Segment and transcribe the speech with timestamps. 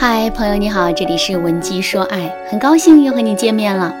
[0.00, 3.92] 嗨，朋友你好，这里是文姬说爱，很高兴又和你见面了。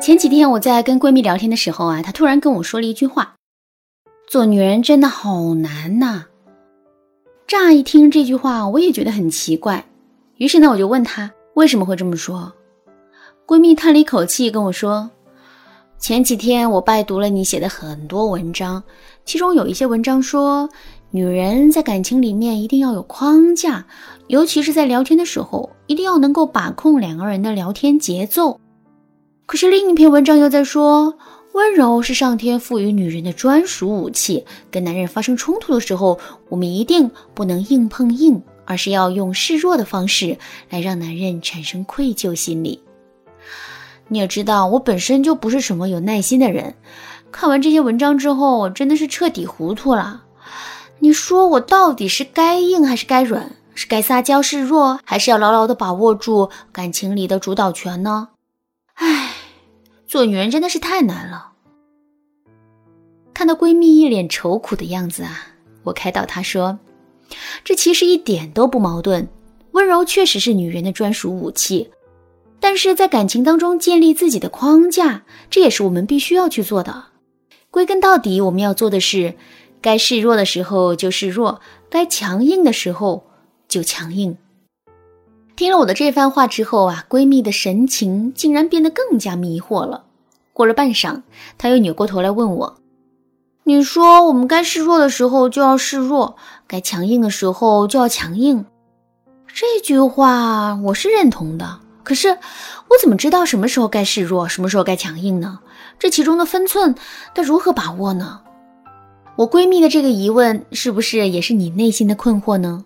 [0.00, 3.34] 前几天我在跟闺蜜聊天的时候啊，她突然跟我说了一句话
[4.26, 6.24] ：“做女人真的好难呐。”
[7.46, 9.84] 乍一听这句话，我也觉得很奇怪。
[10.38, 12.50] 于是呢，我就问她为什么会这么说。
[13.46, 15.10] 闺蜜叹了一口气跟我说
[16.00, 18.82] ：“前几天我拜读了你写的很多文章，
[19.26, 20.66] 其中有一些文章说。”
[21.10, 23.86] 女人在感情里面一定要有框架，
[24.26, 28.60] 尤其是在聊天的时候，一定要能够把控两个人的聊天节奏。
[29.46, 31.14] 可是另一篇文章又在说，
[31.54, 34.44] 温柔是上天赋予女人的专属武器。
[34.70, 36.18] 跟男人发生冲突的时候，
[36.50, 40.36] 我们一定不能硬碰硬，而是要用示弱的方式
[40.68, 42.82] 来让男人产生愧疚心理。
[44.08, 46.74] 你也知道，我本身就不是什么有耐心的人，
[47.32, 50.24] 看完这些文章之后，我真的是彻底糊涂了。
[51.00, 53.52] 你说我到底是该硬还是该软？
[53.74, 58.30] 是该撒娇示弱，还是要牢牢的把握住感情里的主导权呢？
[58.94, 59.34] 唉，
[60.08, 61.52] 做女人真的是太难了。
[63.32, 65.46] 看到闺蜜一脸愁苦的样子啊，
[65.84, 66.80] 我开导她说
[67.62, 69.28] ：“这其实一点都不矛盾，
[69.70, 71.88] 温柔确实是女人的专属武器，
[72.58, 77.04] 但是在感情当中建立自己的框架，这也是我们必须要去做的。
[77.70, 79.36] 归根到底，我们要做的是。”
[79.80, 83.24] 该示弱的时候就示弱，该强硬的时候
[83.68, 84.36] 就强硬。
[85.56, 90.04] 听了我的这番话之后啊，闺蜜的神情竟然变得更加迷惑了。
[90.52, 91.22] 过了半晌，
[91.56, 92.78] 她又扭过头来问我
[93.64, 98.64] ：“你说我们该示弱的时候就要示弱，该强硬的时候就要强硬？”
[99.52, 105.60] 这句话我是认同的，可是我怎么知道什么时候该示弱，什么时候该强硬呢？
[105.98, 106.94] 这其中的分寸，
[107.34, 108.40] 该如何把握呢？
[109.38, 112.84] 我闺蜜的这个疑问，是不是也是你内心的困惑呢？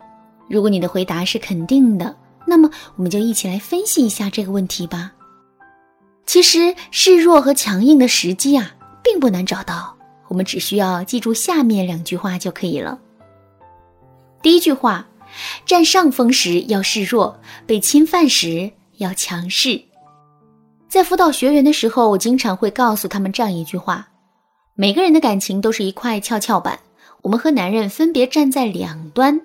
[0.51, 5.13] 如果你的回答是肯定的，那么我们就一起来分析一下这个问题吧。
[6.27, 9.97] 其实示弱和强硬的时机啊，并不难找到，
[10.29, 12.99] 我们只需要记住下面两句话就可以了。
[14.43, 15.09] 第一句话，
[15.65, 19.81] 占上风时要示弱，被侵犯时要强势。
[20.87, 24.07] 在辅导学员的时候，我经常会告诉他们这样一句话。
[24.83, 26.81] 每个人的感情都是一块跷跷板，
[27.21, 29.41] 我们和男人分别站在两端。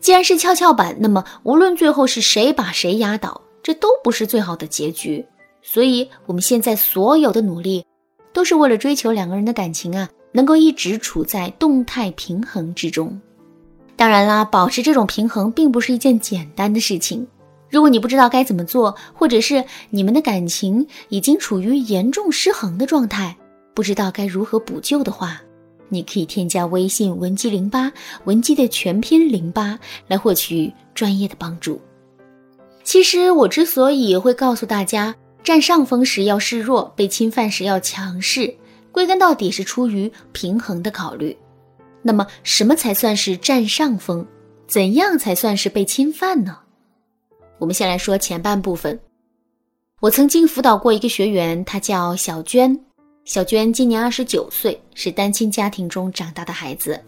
[0.00, 5.22] 既然是跷跷板，那么无论最后是谁把谁压倒，这都不是最好的结局。
[5.60, 7.84] 所以，我们现在所有的努力，
[8.32, 13.20] 都是为了追求两个人的感情啊，能够一直处在动态平衡之中。
[13.96, 17.28] 当然啦，保持这种平衡并不是一件简单的事情。
[17.68, 23.36] 如果你不知道该怎么做，或者是你们的感情已经处于严重失衡的状态。
[23.78, 25.40] 不知道该如何补救的话，
[25.88, 27.92] 你可以添加微信文姬零八，
[28.24, 29.78] 文姬的全拼零八，
[30.08, 31.80] 来获取专业的帮助。
[32.82, 38.52] 其实我之所以会告诉大家，占上风时要示弱，被侵犯时要强势，
[38.90, 41.38] 归根到底是出于平衡的考虑。
[42.02, 44.26] 那么，什么才算是占上风？
[44.66, 46.58] 怎样才算是被侵犯呢？
[47.58, 48.98] 我们先来说前半部分。
[50.00, 52.76] 我曾经辅导过一个学员，她叫小娟。
[53.28, 56.98] 小娟今年二十九岁，是单亲家庭中长大的孩子，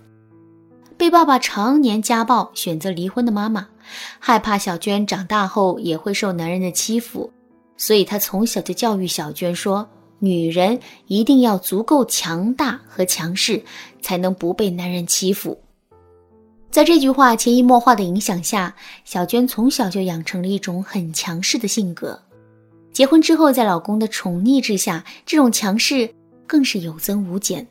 [0.99, 3.67] 被爸爸常年家暴，选择离婚的妈妈，
[4.19, 7.33] 害怕小娟长大后也会受男人的欺负，
[7.79, 9.89] 所以她从小就教育小娟说
[10.21, 13.65] ：“女人一定要足够强大和强势，
[14.03, 15.59] 才能不被男人欺负。”
[16.71, 18.77] 在这句话潜移默化的影响下，
[19.07, 22.21] 小娟从小就养成了一种很强势的性格。
[22.93, 26.13] 结婚之后，在老公的宠溺之下，这种强势
[26.47, 27.67] 更是有增无减。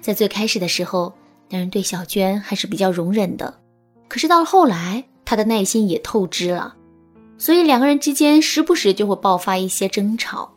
[0.00, 1.12] 在最开始的时候，
[1.50, 3.60] 男人对小娟还是比较容忍的，
[4.08, 6.76] 可是到了后来，他的耐心也透支了，
[7.36, 10.50] 所以两个人之间时不时就会爆发一些争吵。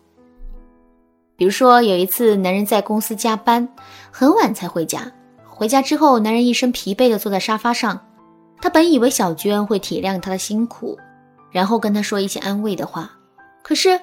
[1.36, 3.68] 比如说有一次，男人在公司加班，
[4.12, 5.12] 很晚才回家，
[5.46, 8.00] 回家之后，男人一身疲惫的坐在沙发上，
[8.62, 10.98] 他本以为小娟会体谅他的辛苦，
[11.52, 13.17] 然后跟他说一些安慰的话。
[13.68, 14.00] 可是，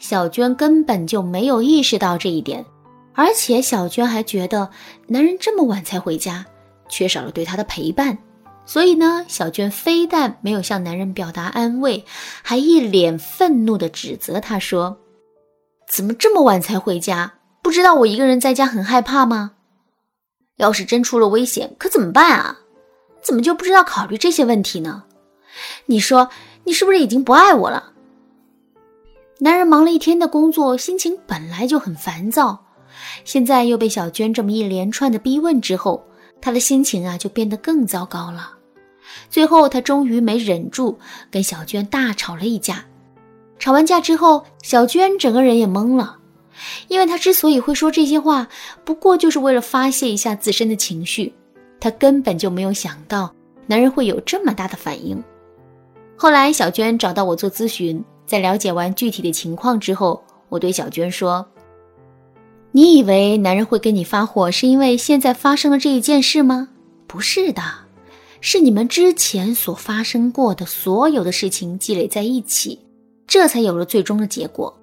[0.00, 2.66] 小娟根本就没有意识到这一点，
[3.12, 4.68] 而且小娟还觉得
[5.06, 6.44] 男人这么晚才回家，
[6.88, 8.18] 缺少了对她的陪伴。
[8.66, 12.04] 所以呢，小娟非但没有向男人表达安慰，
[12.42, 14.98] 还一脸愤怒地指责他说
[15.88, 17.34] ：“怎么这么晚才回家？
[17.62, 19.52] 不知道我一个人在家很害怕吗？
[20.56, 22.58] 要是真出了危险，可怎么办啊？
[23.22, 25.04] 怎么就不知道考虑这些问题呢？
[25.86, 26.30] 你说，
[26.64, 27.92] 你是不是已经不爱我了？”
[29.38, 32.64] 男人忙了一天的工作，心情本来就很烦躁，
[33.24, 36.02] 现在又被小娟这么一连串的逼问之后，
[36.40, 38.52] 他的心情啊就变得更糟糕了。
[39.28, 40.98] 最后他终于没忍住，
[41.30, 42.84] 跟小娟大吵了一架。
[43.58, 46.18] 吵完架之后，小娟整个人也懵了，
[46.88, 48.46] 因为她之所以会说这些话，
[48.84, 51.32] 不过就是为了发泄一下自身的情绪。
[51.80, 53.32] 她根本就没有想到
[53.66, 55.22] 男人会有这么大的反应。
[56.16, 61.46] 后来，小娟找到我做咨询，在了解完具体的情况之后，我对小娟说
[62.72, 66.68] ：“你以为男人会跟你发火，是因为现在发生了这一件事吗？
[67.06, 67.62] 不是的，
[68.40, 72.78] 是你们之前所发生过的所有的事情积累在一起。”
[73.26, 74.78] 这才有了最终的结果。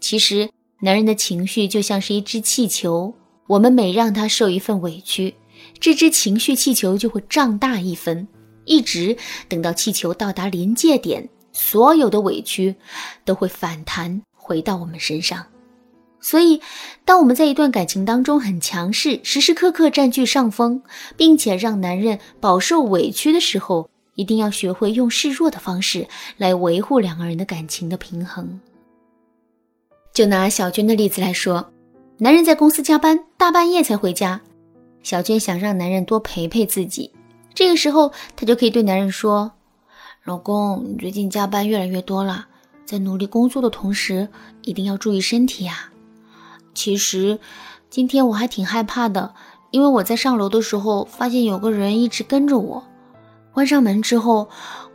[0.00, 0.50] 其实，
[0.80, 3.14] 男人的情绪就像是一只气球，
[3.46, 5.32] 我们每让他受一份委屈，
[5.78, 8.26] 这只情绪气球就会胀大一分，
[8.64, 9.16] 一直
[9.48, 12.74] 等到气球到达临界点，所有的委屈
[13.24, 15.46] 都会反弹回到我们身上。
[16.20, 16.60] 所以，
[17.04, 20.80] 当我们在一段感情当中很强势，时时刻刻占据上风，
[21.16, 26.06] 并且让男人饱受委屈的时候，一定要学会用示弱的方式
[26.36, 28.60] 来维护两个人的感情的平衡。
[30.14, 31.72] 就拿小娟的例子来说，
[32.18, 34.40] 男人在公司加班，大半夜才回家，
[35.02, 37.10] 小娟想让男人多陪陪自己，
[37.52, 39.50] 这个时候她就可以对男人说
[40.24, 42.46] ：“老公，你最近加班越来越多了，
[42.84, 44.28] 在努力工作的同时，
[44.62, 45.90] 一定要注意身体啊。
[46.74, 47.40] 其实
[47.90, 49.34] 今天我还挺害怕的，
[49.72, 52.84] 因为我在上楼的时候发现有个人一直跟着我。”
[53.52, 54.48] 关上门之后，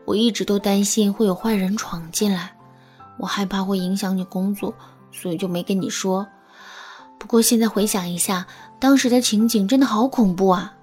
[0.06, 2.56] 我一直都担心会有坏人闯进来，
[3.19, 4.73] 我害怕会影响你工作，
[5.12, 6.25] 所以就没跟你说。
[7.19, 8.47] 不过现在回想一下，
[8.80, 10.73] 当时的情景真的好恐怖啊！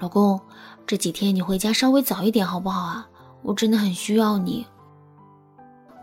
[0.00, 0.40] 老公，
[0.84, 3.06] 这几天你回家稍微早一点好不好啊？
[3.46, 4.66] 我真的很需要你。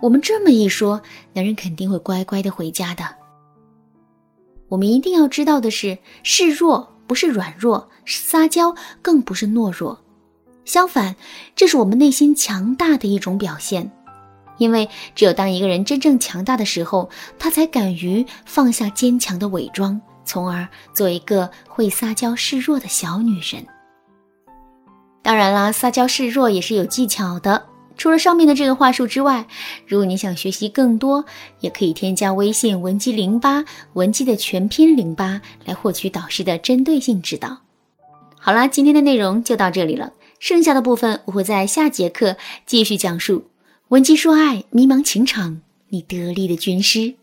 [0.01, 1.01] 我们这么一说，
[1.33, 3.03] 男人肯定会乖乖的回家的。
[4.69, 9.99] 我们一定要知道的是，示弱不是软弱，撒娇更不是懦弱。
[10.63, 11.17] 相反，
[11.53, 13.91] 这是我们内心强大的一种表现，
[14.57, 23.65] 因为只有当一个人真正强大的时候，他才敢于放下坚强的伪装，从而做一个会撒娇示弱的小女人。
[25.23, 27.65] 当然啦，撒娇示弱也是有技巧的。
[27.95, 29.47] 除了上面的这个话术之外，
[29.87, 31.23] 如果你想学习更多，
[31.61, 37.59] 也可以添加微信文姬零八，文姬的全拼零八，来获取导师的针对性指导。
[38.37, 40.11] 好啦，今天的内容就到这里了。
[40.39, 42.35] 剩下的部分我会在下节课
[42.65, 43.45] 继续讲述。
[43.87, 47.13] 文姬说爱，迷茫情场，你得力的军师。